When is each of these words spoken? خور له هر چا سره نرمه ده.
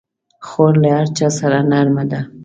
خور 0.47 0.73
له 0.81 0.89
هر 0.95 1.07
چا 1.17 1.27
سره 1.39 1.57
نرمه 1.71 2.03
ده. 2.11 2.19